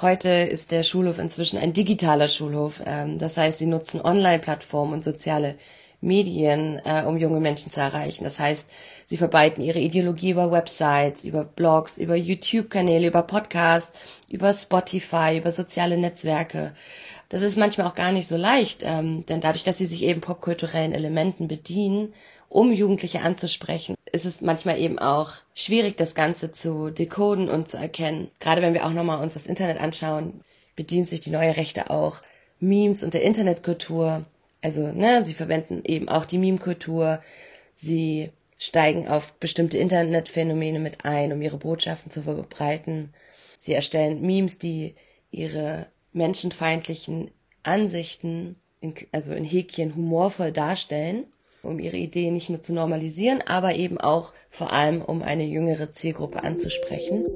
Heute 0.00 0.28
ist 0.28 0.70
der 0.70 0.84
Schulhof 0.84 1.18
inzwischen 1.18 1.58
ein 1.58 1.72
digitaler 1.72 2.28
Schulhof. 2.28 2.80
Ähm, 2.84 3.18
das 3.18 3.36
heißt, 3.36 3.58
sie 3.58 3.66
nutzen 3.66 4.00
Online-Plattformen 4.00 4.92
und 4.92 5.04
soziale 5.04 5.56
Medien, 6.00 6.80
äh, 6.84 7.04
um 7.04 7.16
junge 7.16 7.40
Menschen 7.40 7.72
zu 7.72 7.80
erreichen. 7.80 8.24
Das 8.24 8.38
heißt, 8.38 8.70
sie 9.04 9.16
verbreiten 9.16 9.62
ihre 9.62 9.80
Ideologie 9.80 10.30
über 10.30 10.52
Websites, 10.52 11.24
über 11.24 11.44
Blogs, 11.44 11.98
über 11.98 12.14
YouTube-Kanäle, 12.14 13.08
über 13.08 13.22
Podcasts, 13.22 13.98
über 14.28 14.52
Spotify, 14.52 15.38
über 15.38 15.50
soziale 15.50 15.96
Netzwerke. 15.96 16.74
Das 17.28 17.42
ist 17.42 17.58
manchmal 17.58 17.86
auch 17.86 17.94
gar 17.94 18.12
nicht 18.12 18.28
so 18.28 18.36
leicht, 18.36 18.82
ähm, 18.84 19.26
denn 19.26 19.40
dadurch, 19.40 19.64
dass 19.64 19.78
sie 19.78 19.86
sich 19.86 20.02
eben 20.02 20.20
popkulturellen 20.20 20.92
Elementen 20.92 21.48
bedienen, 21.48 22.14
um 22.48 22.72
Jugendliche 22.72 23.20
anzusprechen, 23.20 23.94
ist 24.10 24.24
es 24.24 24.40
manchmal 24.40 24.80
eben 24.80 24.98
auch 24.98 25.32
schwierig, 25.54 25.96
das 25.98 26.14
Ganze 26.14 26.52
zu 26.52 26.90
decoden 26.90 27.50
und 27.50 27.68
zu 27.68 27.76
erkennen. 27.76 28.30
Gerade 28.40 28.62
wenn 28.62 28.72
wir 28.72 28.86
auch 28.86 28.92
nochmal 28.92 29.22
uns 29.22 29.34
das 29.34 29.46
Internet 29.46 29.78
anschauen, 29.78 30.40
bedient 30.74 31.08
sich 31.08 31.20
die 31.20 31.30
neue 31.30 31.56
Rechte 31.56 31.90
auch 31.90 32.22
Memes 32.60 33.02
und 33.02 33.12
der 33.12 33.22
Internetkultur 33.22 34.24
also, 34.60 34.92
ne, 34.92 35.24
sie 35.24 35.34
verwenden 35.34 35.82
eben 35.84 36.08
auch 36.08 36.24
die 36.24 36.38
Meme-Kultur. 36.38 37.20
Sie 37.74 38.30
steigen 38.58 39.06
auf 39.06 39.32
bestimmte 39.34 39.78
Internetphänomene 39.78 40.80
mit 40.80 41.04
ein, 41.04 41.32
um 41.32 41.40
ihre 41.40 41.58
Botschaften 41.58 42.10
zu 42.10 42.22
verbreiten. 42.22 43.14
Sie 43.56 43.72
erstellen 43.72 44.20
Memes, 44.20 44.58
die 44.58 44.94
ihre 45.30 45.86
menschenfeindlichen 46.12 47.30
Ansichten, 47.62 48.56
in, 48.80 48.94
also 49.12 49.32
in 49.34 49.44
Häkchen 49.44 49.94
humorvoll 49.94 50.52
darstellen. 50.52 51.26
um 51.62 51.80
ihre 51.80 51.96
Ideen 51.96 52.34
nicht 52.34 52.48
nur 52.50 52.62
zu 52.62 52.72
normalisieren, 52.72 53.42
aber 53.42 53.74
eben 53.74 53.98
auch 53.98 54.32
vor 54.48 54.72
allem, 54.72 55.02
um 55.02 55.22
eine 55.22 55.44
jüngere 55.44 55.90
Zielgruppe 55.90 56.42
anzusprechen. 56.42 57.26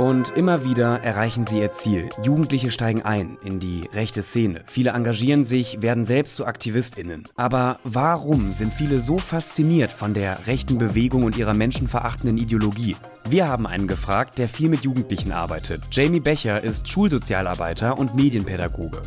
Und 0.00 0.30
immer 0.30 0.64
wieder 0.64 1.02
erreichen 1.02 1.46
sie 1.46 1.58
ihr 1.58 1.74
Ziel. 1.74 2.08
Jugendliche 2.22 2.70
steigen 2.70 3.02
ein 3.02 3.36
in 3.44 3.58
die 3.58 3.86
rechte 3.92 4.22
Szene. 4.22 4.62
Viele 4.64 4.92
engagieren 4.92 5.44
sich, 5.44 5.82
werden 5.82 6.06
selbst 6.06 6.36
zu 6.36 6.46
AktivistInnen. 6.46 7.24
Aber 7.36 7.80
warum 7.84 8.54
sind 8.54 8.72
viele 8.72 8.96
so 8.96 9.18
fasziniert 9.18 9.92
von 9.92 10.14
der 10.14 10.46
rechten 10.46 10.78
Bewegung 10.78 11.24
und 11.24 11.36
ihrer 11.36 11.52
menschenverachtenden 11.52 12.38
Ideologie? 12.38 12.96
Wir 13.28 13.46
haben 13.46 13.66
einen 13.66 13.86
gefragt, 13.86 14.38
der 14.38 14.48
viel 14.48 14.70
mit 14.70 14.84
Jugendlichen 14.84 15.32
arbeitet. 15.32 15.82
Jamie 15.90 16.20
Becher 16.20 16.64
ist 16.64 16.88
Schulsozialarbeiter 16.88 17.98
und 17.98 18.14
Medienpädagoge. 18.14 19.02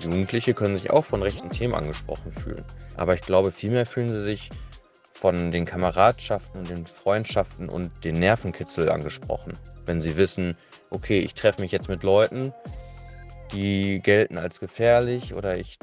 Jugendliche 0.00 0.54
können 0.54 0.74
sich 0.74 0.90
auch 0.90 1.04
von 1.04 1.22
rechten 1.22 1.50
Themen 1.50 1.74
angesprochen 1.74 2.32
fühlen. 2.32 2.64
Aber 2.96 3.14
ich 3.14 3.20
glaube, 3.20 3.52
vielmehr 3.52 3.86
fühlen 3.86 4.12
sie 4.12 4.24
sich 4.24 4.50
von 5.20 5.52
den 5.52 5.66
Kameradschaften 5.66 6.60
und 6.60 6.70
den 6.70 6.86
Freundschaften 6.86 7.68
und 7.68 7.90
den 8.04 8.18
Nervenkitzel 8.18 8.88
angesprochen. 8.88 9.52
Wenn 9.84 10.00
sie 10.00 10.16
wissen, 10.16 10.56
okay, 10.88 11.18
ich 11.18 11.34
treffe 11.34 11.60
mich 11.60 11.72
jetzt 11.72 11.90
mit 11.90 12.02
Leuten, 12.02 12.54
die 13.52 14.00
gelten 14.00 14.38
als 14.38 14.60
gefährlich 14.60 15.34
oder 15.34 15.58
ich 15.58 15.78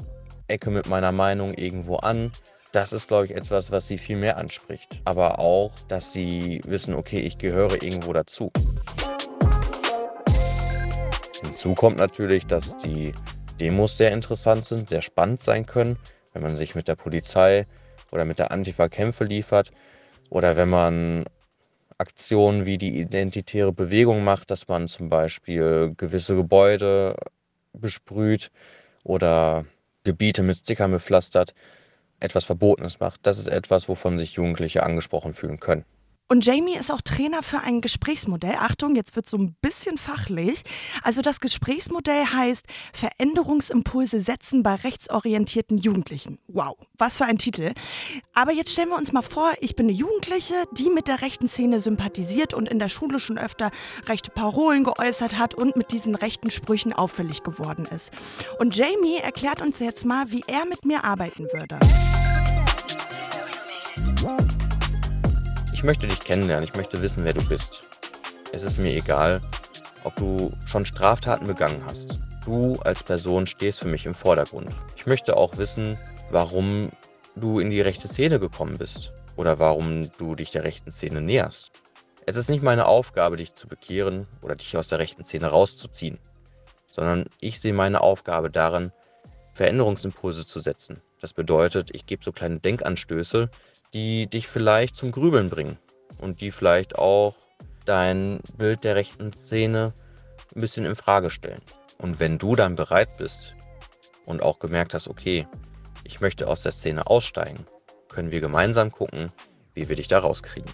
ecke 0.47 0.71
mit 0.71 0.87
meiner 0.87 1.11
Meinung 1.11 1.53
irgendwo 1.53 1.97
an. 1.97 2.31
Das 2.71 2.93
ist, 2.93 3.07
glaube 3.07 3.25
ich, 3.25 3.35
etwas, 3.35 3.71
was 3.71 3.87
sie 3.87 3.99
viel 3.99 4.17
mehr 4.17 4.37
anspricht. 4.37 5.01
Aber 5.05 5.37
auch, 5.37 5.71
dass 5.87 6.11
sie 6.11 6.59
wissen, 6.65 6.95
okay, 6.95 7.19
ich 7.19 7.37
gehöre 7.37 7.83
irgendwo 7.83 8.13
dazu. 8.13 8.51
Hinzu 11.43 11.75
kommt 11.75 11.97
natürlich, 11.97 12.47
dass 12.47 12.75
die 12.79 13.13
Demos 13.59 13.97
sehr 13.97 14.11
interessant 14.13 14.65
sind, 14.65 14.89
sehr 14.89 15.03
spannend 15.03 15.39
sein 15.39 15.67
können, 15.67 15.99
wenn 16.33 16.41
man 16.41 16.55
sich 16.55 16.73
mit 16.73 16.87
der 16.87 16.95
Polizei 16.95 17.67
oder 18.11 18.25
mit 18.25 18.39
der 18.39 18.51
Antifa 18.51 18.89
Kämpfe 18.89 19.23
liefert 19.23 19.71
oder 20.29 20.57
wenn 20.57 20.69
man 20.69 21.25
Aktionen 21.97 22.65
wie 22.65 22.77
die 22.77 22.99
identitäre 22.99 23.73
Bewegung 23.73 24.23
macht, 24.23 24.51
dass 24.51 24.67
man 24.67 24.87
zum 24.87 25.09
Beispiel 25.09 25.93
gewisse 25.97 26.35
Gebäude 26.35 27.15
besprüht 27.73 28.51
oder 29.03 29.65
Gebiete 30.03 30.43
mit 30.43 30.57
Stickern 30.57 30.91
bepflastert, 30.91 31.53
etwas 32.19 32.45
Verbotenes 32.45 32.99
macht. 32.99 33.21
Das 33.23 33.39
ist 33.39 33.47
etwas, 33.47 33.89
wovon 33.89 34.17
sich 34.17 34.33
Jugendliche 34.33 34.83
angesprochen 34.83 35.33
fühlen 35.33 35.59
können. 35.59 35.85
Und 36.29 36.45
Jamie 36.45 36.75
ist 36.75 36.91
auch 36.91 37.01
Trainer 37.01 37.41
für 37.41 37.59
ein 37.59 37.79
Gesprächsmodell. 37.79 38.55
Achtung, 38.59 38.95
jetzt 38.95 39.15
wird 39.15 39.29
so 39.29 39.37
ein 39.37 39.55
bisschen 39.61 39.97
fachlich. 39.97 40.63
Also 41.01 41.21
das 41.21 41.39
Gesprächsmodell 41.39 42.25
heißt 42.25 42.65
Veränderungsimpulse 42.91 44.21
setzen 44.21 44.61
bei 44.61 44.75
rechtsorientierten 44.75 45.77
Jugendlichen. 45.77 46.39
Wow, 46.47 46.75
was 46.97 47.17
für 47.17 47.25
ein 47.25 47.37
Titel. 47.37 47.73
Aber 48.33 48.51
jetzt 48.51 48.71
stellen 48.71 48.89
wir 48.89 48.97
uns 48.97 49.13
mal 49.13 49.21
vor, 49.21 49.53
ich 49.61 49.77
bin 49.77 49.85
eine 49.85 49.93
Jugendliche, 49.93 50.55
die 50.73 50.89
mit 50.89 51.07
der 51.07 51.21
rechten 51.21 51.47
Szene 51.47 51.79
sympathisiert 51.79 52.53
und 52.53 52.67
in 52.67 52.79
der 52.79 52.89
Schule 52.89 53.19
schon 53.19 53.37
öfter 53.37 53.71
rechte 54.07 54.29
Parolen 54.29 54.83
geäußert 54.83 55.37
hat 55.37 55.53
und 55.53 55.77
mit 55.77 55.93
diesen 55.93 56.13
rechten 56.13 56.51
Sprüchen 56.51 56.91
auffällig 56.91 57.43
geworden 57.43 57.85
ist. 57.85 58.11
Und 58.59 58.75
Jamie 58.75 59.17
erklärt 59.17 59.61
uns 59.61 59.79
jetzt 59.79 60.05
mal, 60.05 60.29
wie 60.29 60.43
er 60.47 60.65
mit 60.65 60.83
mir 60.83 61.05
arbeiten 61.05 61.43
würde. 61.53 61.79
Ich 65.77 65.83
möchte 65.83 66.07
dich 66.07 66.19
kennenlernen, 66.19 66.67
ich 66.67 66.73
möchte 66.73 67.03
wissen, 67.03 67.23
wer 67.23 67.33
du 67.33 67.47
bist. 67.47 67.83
Es 68.51 68.63
ist 68.63 68.79
mir 68.79 68.95
egal, 68.95 69.43
ob 70.05 70.15
du 70.15 70.51
schon 70.65 70.87
Straftaten 70.87 71.45
begangen 71.45 71.83
hast. 71.85 72.17
Du 72.43 72.73
als 72.79 73.03
Person 73.03 73.45
stehst 73.45 73.81
für 73.81 73.87
mich 73.87 74.07
im 74.07 74.15
Vordergrund. 74.15 74.71
Ich 74.95 75.05
möchte 75.05 75.37
auch 75.37 75.55
wissen, 75.57 75.95
warum 76.31 76.91
du 77.35 77.59
in 77.59 77.69
die 77.69 77.79
rechte 77.79 78.07
Szene 78.07 78.39
gekommen 78.39 78.79
bist 78.79 79.13
oder 79.35 79.59
warum 79.59 80.09
du 80.17 80.33
dich 80.33 80.49
der 80.49 80.63
rechten 80.63 80.91
Szene 80.91 81.21
näherst. 81.21 81.71
Es 82.25 82.37
ist 82.37 82.49
nicht 82.49 82.63
meine 82.63 82.87
Aufgabe, 82.87 83.37
dich 83.37 83.53
zu 83.53 83.67
bekehren 83.67 84.25
oder 84.41 84.55
dich 84.55 84.75
aus 84.77 84.87
der 84.87 84.97
rechten 84.97 85.23
Szene 85.25 85.45
rauszuziehen, 85.45 86.17
sondern 86.91 87.25
ich 87.39 87.59
sehe 87.59 87.73
meine 87.73 88.01
Aufgabe 88.01 88.49
darin, 88.49 88.91
Veränderungsimpulse 89.53 90.43
zu 90.43 90.59
setzen. 90.59 91.03
Das 91.21 91.33
bedeutet, 91.33 91.93
ich 91.93 92.07
gebe 92.07 92.23
so 92.23 92.31
kleine 92.31 92.59
Denkanstöße, 92.59 93.51
die 93.97 94.27
dich 94.27 94.47
vielleicht 94.47 94.95
zum 94.95 95.11
Grübeln 95.11 95.49
bringen 95.49 95.79
und 96.19 96.39
die 96.39 96.51
vielleicht 96.51 96.99
auch 96.99 97.33
dein 97.85 98.41
Bild 98.55 98.83
der 98.83 98.95
rechten 98.95 99.33
Szene 99.33 99.91
ein 100.55 100.61
bisschen 100.61 100.85
in 100.85 100.95
Frage 100.95 101.31
stellen. 101.31 101.63
Und 101.97 102.19
wenn 102.19 102.37
du 102.37 102.55
dann 102.55 102.75
bereit 102.75 103.17
bist 103.17 103.55
und 104.27 104.43
auch 104.43 104.59
gemerkt 104.59 104.93
hast, 104.93 105.07
okay, 105.07 105.47
ich 106.03 106.21
möchte 106.21 106.47
aus 106.47 106.61
der 106.61 106.73
Szene 106.73 107.07
aussteigen, 107.07 107.65
können 108.07 108.29
wir 108.29 108.39
gemeinsam 108.39 108.91
gucken, 108.91 109.31
wie 109.73 109.89
wir 109.89 109.95
dich 109.95 110.07
da 110.07 110.19
rauskriegen. 110.19 110.69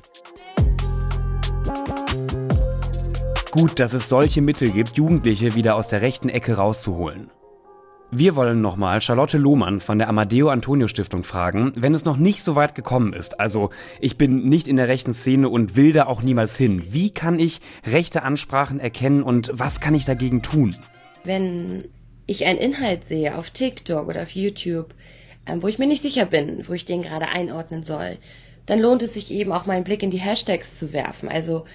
Gut, 3.51 3.79
dass 3.79 3.93
es 3.93 4.09
solche 4.09 4.41
Mittel 4.41 4.69
gibt, 4.71 4.97
Jugendliche 4.97 5.55
wieder 5.55 5.77
aus 5.77 5.87
der 5.87 6.01
rechten 6.01 6.27
Ecke 6.27 6.57
rauszuholen. 6.57 7.31
Wir 8.15 8.35
wollen 8.35 8.61
nochmal 8.61 9.01
Charlotte 9.01 9.39
Lohmann 9.39 9.79
von 9.79 9.97
der 9.97 10.07
Amadeo 10.07 10.49
Antonio 10.49 10.87
Stiftung 10.87 11.23
fragen, 11.23 11.73
wenn 11.75 11.95
es 11.95 12.05
noch 12.05 12.15
nicht 12.15 12.43
so 12.43 12.55
weit 12.55 12.75
gekommen 12.75 13.11
ist. 13.11 13.39
Also 13.39 13.71
ich 13.99 14.19
bin 14.19 14.47
nicht 14.49 14.67
in 14.67 14.75
der 14.75 14.87
rechten 14.87 15.15
Szene 15.15 15.49
und 15.49 15.75
will 15.75 15.93
da 15.93 16.05
auch 16.05 16.21
niemals 16.21 16.55
hin. 16.55 16.83
Wie 16.93 17.09
kann 17.09 17.39
ich 17.39 17.59
rechte 17.83 18.21
Ansprachen 18.21 18.79
erkennen 18.79 19.23
und 19.23 19.51
was 19.55 19.79
kann 19.79 19.95
ich 19.95 20.05
dagegen 20.05 20.43
tun? 20.43 20.75
Wenn 21.23 21.85
ich 22.27 22.45
einen 22.45 22.59
Inhalt 22.59 23.07
sehe 23.07 23.35
auf 23.35 23.49
TikTok 23.49 24.07
oder 24.07 24.21
auf 24.21 24.35
YouTube, 24.35 24.93
ähm, 25.47 25.63
wo 25.63 25.67
ich 25.67 25.79
mir 25.79 25.87
nicht 25.87 26.03
sicher 26.03 26.25
bin, 26.25 26.67
wo 26.67 26.73
ich 26.73 26.85
den 26.85 27.01
gerade 27.01 27.29
einordnen 27.29 27.81
soll, 27.81 28.19
dann 28.67 28.79
lohnt 28.79 29.01
es 29.01 29.15
sich 29.15 29.31
eben 29.31 29.51
auch 29.51 29.65
mal 29.65 29.73
einen 29.73 29.85
Blick 29.85 30.03
in 30.03 30.11
die 30.11 30.21
Hashtags 30.21 30.77
zu 30.77 30.93
werfen. 30.93 31.29
Also 31.29 31.65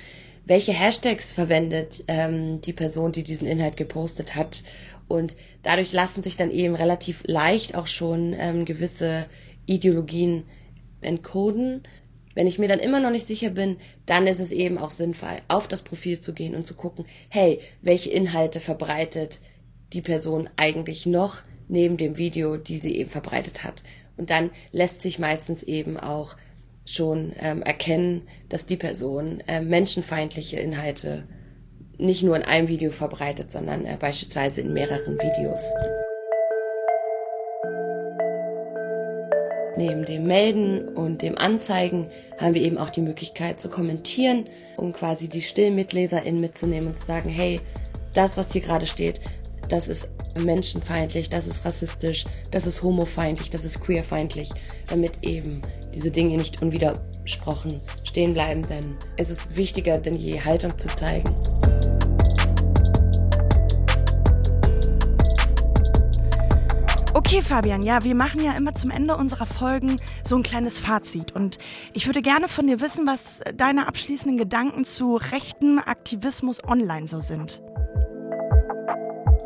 welche 0.47 0.73
Hashtags 0.73 1.33
verwendet 1.33 2.05
ähm, 2.07 2.61
die 2.61 2.73
Person, 2.73 3.11
die 3.11 3.25
diesen 3.25 3.49
Inhalt 3.49 3.77
gepostet 3.77 4.37
hat 4.37 4.63
und 5.09 5.35
dadurch 5.63 5.93
lassen 5.93 6.23
sich 6.23 6.37
dann 6.37 6.51
eben 6.51 6.75
relativ 6.75 7.23
leicht 7.27 7.75
auch 7.75 7.87
schon 7.87 8.35
ähm, 8.39 8.65
gewisse 8.65 9.27
Ideologien 9.67 10.45
entcoden. 11.01 11.83
Wenn 12.35 12.47
ich 12.47 12.59
mir 12.59 12.69
dann 12.69 12.79
immer 12.79 13.01
noch 13.01 13.11
nicht 13.11 13.27
sicher 13.27 13.51
bin, 13.51 13.79
dann 14.07 14.27
ist 14.27 14.41
es 14.41 14.53
eben 14.53 14.79
auch 14.79 14.91
sinnvoll, 14.91 15.41
auf 15.49 15.67
das 15.67 15.83
Profil 15.83 16.21
zu 16.21 16.35
gehen 16.35 16.55
und 16.55 16.67
zu 16.67 16.75
gucken, 16.75 17.07
hey, 17.29 17.61
welche 17.83 18.11
Inhalte 18.11 18.61
verbreitet 18.61 19.41
die 19.93 20.03
Person 20.03 20.49
eigentlich 20.57 21.07
noch 21.07 21.43
neben 21.69 21.97
dem 21.97 22.17
Video, 22.17 22.57
die 22.57 22.79
sie 22.79 22.97
eben 22.97 23.11
verbreitet 23.11 23.65
hat. 23.65 23.83
Und 24.17 24.31
dann 24.31 24.51
lässt 24.73 25.03
sich 25.03 25.19
meistens 25.19 25.63
eben 25.63 25.99
auch 25.99 26.37
schon 26.85 27.33
ähm, 27.39 27.63
erkennen, 27.63 28.23
dass 28.49 28.67
die 28.67 28.77
Person 28.77 29.41
äh, 29.47 29.61
menschenfeindliche 29.61 30.59
Inhalte 30.59 31.27
nicht 31.99 32.23
nur 32.23 32.37
in 32.37 32.43
einem 32.43 32.69
Video 32.69 32.91
verbreitet, 32.91 33.53
sondern 33.53 33.85
äh, 33.85 33.97
beispielsweise 33.99 34.61
in 34.61 34.73
mehreren 34.73 35.19
Videos. 35.19 35.61
Neben 39.77 40.05
dem 40.05 40.27
Melden 40.27 40.89
und 40.89 41.23
dem 41.23 41.39
Anzeigen 41.39 42.11
haben 42.37 42.55
wir 42.55 42.63
eben 42.63 42.79
auch 42.79 42.91
die 42.91 43.01
Möglichkeit 43.01 43.61
zu 43.61 43.69
kommentieren, 43.69 44.49
um 44.77 44.93
quasi 44.93 45.29
die 45.29 45.43
stillen 45.43 45.77
MitleserInnen 45.77 46.41
mitzunehmen 46.41 46.89
und 46.89 46.99
zu 46.99 47.07
sagen, 47.07 47.31
hey, 47.31 47.61
das, 48.15 48.37
was 48.37 48.53
hier 48.53 48.61
gerade 48.61 48.87
steht, 48.87 49.21
das 49.69 49.87
ist 49.87 50.09
menschenfeindlich, 50.37 51.31
das 51.31 51.47
ist 51.47 51.65
rassistisch, 51.65 52.25
das 52.51 52.67
ist 52.67 52.83
homofeindlich, 52.83 53.51
das 53.51 53.65
ist 53.65 53.81
queerfeindlich, 53.81 54.51
damit 54.89 55.13
eben 55.23 55.63
diese 55.95 56.11
Dinge 56.11 56.37
nicht 56.37 56.63
unwidersprochen 56.63 57.81
stehen 58.05 58.35
bleiben, 58.35 58.67
denn 58.69 58.97
es 59.17 59.31
ist 59.31 59.57
wichtiger 59.57 59.99
denn 59.99 60.15
je, 60.15 60.41
Haltung 60.41 60.77
zu 60.79 60.89
zeigen. 60.89 61.29
Okay, 67.19 67.43
Fabian, 67.43 67.83
ja, 67.83 68.05
wir 68.05 68.15
machen 68.15 68.45
ja 68.45 68.53
immer 68.53 68.75
zum 68.75 68.93
Ende 68.93 69.17
unserer 69.17 69.45
Folgen 69.45 70.01
so 70.23 70.37
ein 70.37 70.45
kleines 70.45 70.79
Fazit. 70.79 71.33
Und 71.33 71.59
ich 71.93 72.07
würde 72.07 72.23
gerne 72.23 72.47
von 72.47 72.69
dir 72.69 72.81
wissen, 72.81 73.09
was 73.09 73.41
deine 73.57 73.89
abschließenden 73.89 74.37
Gedanken 74.39 74.85
zu 74.85 75.17
rechten 75.17 75.81
Aktivismus 75.81 76.63
online 76.63 77.09
so 77.09 77.21
sind. 77.21 77.61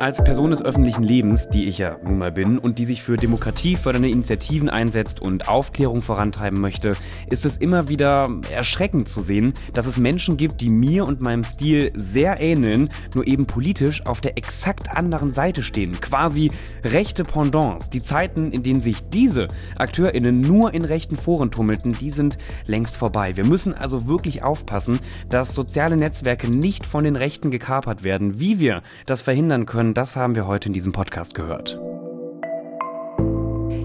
Als 0.03 0.21
Person 0.21 0.49
des 0.49 0.61
öffentlichen 0.61 1.03
Lebens, 1.03 1.47
die 1.47 1.63
ich 1.63 1.77
ja 1.77 1.95
nun 2.03 2.17
mal 2.17 2.33
bin 2.33 2.57
und 2.57 2.77
die 2.77 2.83
sich 2.83 3.01
für 3.01 3.15
demokratiefördernde 3.15 4.09
Initiativen 4.09 4.67
einsetzt 4.67 5.21
und 5.21 5.47
Aufklärung 5.47 6.01
vorantreiben 6.01 6.59
möchte, 6.59 6.97
ist 7.29 7.45
es 7.45 7.55
immer 7.55 7.87
wieder 7.87 8.27
erschreckend 8.51 9.07
zu 9.07 9.21
sehen, 9.21 9.53
dass 9.71 9.85
es 9.85 9.97
Menschen 9.97 10.35
gibt, 10.35 10.59
die 10.59 10.67
mir 10.67 11.07
und 11.07 11.21
meinem 11.21 11.45
Stil 11.45 11.89
sehr 11.95 12.41
ähneln, 12.41 12.89
nur 13.15 13.25
eben 13.25 13.45
politisch 13.45 14.05
auf 14.05 14.19
der 14.19 14.37
exakt 14.37 14.91
anderen 14.91 15.31
Seite 15.31 15.63
stehen. 15.63 16.01
Quasi 16.01 16.51
rechte 16.83 17.23
Pendants. 17.23 17.89
Die 17.89 18.01
Zeiten, 18.01 18.51
in 18.51 18.61
denen 18.61 18.81
sich 18.81 19.07
diese 19.07 19.47
AkteurInnen 19.77 20.41
nur 20.41 20.73
in 20.73 20.83
rechten 20.83 21.15
Foren 21.15 21.49
tummelten, 21.49 21.93
die 21.97 22.11
sind 22.11 22.37
längst 22.65 22.97
vorbei. 22.97 23.37
Wir 23.37 23.45
müssen 23.45 23.73
also 23.73 24.05
wirklich 24.05 24.43
aufpassen, 24.43 24.99
dass 25.29 25.55
soziale 25.55 25.95
Netzwerke 25.95 26.51
nicht 26.51 26.85
von 26.85 27.05
den 27.05 27.15
Rechten 27.15 27.51
gekapert 27.51 28.03
werden. 28.03 28.41
Wie 28.41 28.59
wir 28.59 28.81
das 29.05 29.21
verhindern 29.21 29.65
können, 29.65 29.92
das 29.93 30.15
haben 30.15 30.35
wir 30.35 30.47
heute 30.47 30.69
in 30.69 30.73
diesem 30.73 30.91
Podcast 30.91 31.35
gehört. 31.35 31.79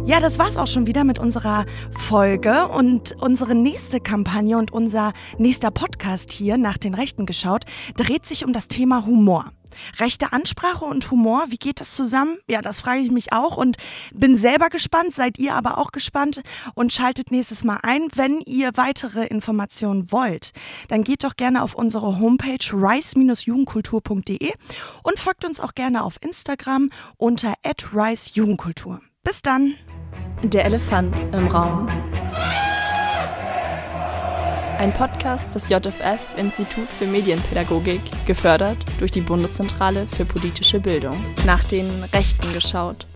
Ja, 0.08 0.20
das 0.20 0.38
war's 0.38 0.56
auch 0.56 0.66
schon 0.66 0.86
wieder 0.86 1.04
mit 1.04 1.18
unserer 1.18 1.66
Folge 1.90 2.66
und 2.68 3.14
unsere 3.20 3.54
nächste 3.54 4.00
Kampagne 4.00 4.56
und 4.56 4.72
unser 4.72 5.12
nächster 5.36 5.70
Podcast 5.70 6.32
hier 6.32 6.56
nach 6.56 6.78
den 6.78 6.94
Rechten 6.94 7.26
geschaut 7.26 7.66
dreht 7.94 8.24
sich 8.24 8.46
um 8.46 8.54
das 8.54 8.68
Thema 8.68 9.04
Humor. 9.04 9.52
Rechte 9.98 10.32
Ansprache 10.32 10.86
und 10.86 11.10
Humor, 11.10 11.44
wie 11.50 11.58
geht 11.58 11.82
das 11.82 11.94
zusammen? 11.94 12.38
Ja, 12.48 12.62
das 12.62 12.80
frage 12.80 13.00
ich 13.00 13.10
mich 13.10 13.34
auch 13.34 13.58
und 13.58 13.76
bin 14.14 14.38
selber 14.38 14.70
gespannt, 14.70 15.14
seid 15.14 15.38
ihr 15.38 15.54
aber 15.54 15.76
auch 15.76 15.92
gespannt 15.92 16.40
und 16.72 16.90
schaltet 16.90 17.30
nächstes 17.30 17.62
Mal 17.62 17.78
ein. 17.82 18.08
Wenn 18.14 18.40
ihr 18.46 18.70
weitere 18.76 19.26
Informationen 19.26 20.10
wollt, 20.10 20.52
dann 20.88 21.04
geht 21.04 21.22
doch 21.22 21.36
gerne 21.36 21.62
auf 21.62 21.74
unsere 21.74 22.18
Homepage 22.18 22.64
rice-jugendkultur.de 22.72 24.54
und 25.02 25.18
folgt 25.18 25.44
uns 25.44 25.60
auch 25.60 25.74
gerne 25.74 26.02
auf 26.02 26.16
Instagram 26.22 26.88
unter 27.18 27.52
@ricejugendkultur. 27.92 29.02
Bis 29.22 29.42
dann. 29.42 29.74
Der 30.44 30.64
Elefant 30.64 31.24
im 31.32 31.48
Raum. 31.48 31.88
Ein 34.78 34.92
Podcast 34.92 35.52
des 35.52 35.68
JFF 35.68 36.20
Institut 36.36 36.86
für 36.86 37.06
Medienpädagogik, 37.06 38.00
gefördert 38.24 38.78
durch 39.00 39.10
die 39.10 39.20
Bundeszentrale 39.20 40.06
für 40.06 40.24
politische 40.24 40.78
Bildung. 40.78 41.16
Nach 41.44 41.64
den 41.64 41.90
Rechten 42.14 42.52
geschaut. 42.52 43.07